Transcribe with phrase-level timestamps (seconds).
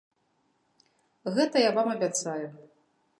[1.35, 2.43] Гэта я вам абяцаю!